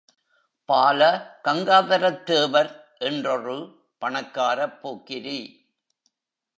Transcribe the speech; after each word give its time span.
பால 0.69 1.01
கங்காதரத் 1.43 2.23
தேவர் 2.23 2.71
என்றொரு 2.99 3.57
பணக்காரப் 4.01 4.81
போக்கிரி. 4.81 5.39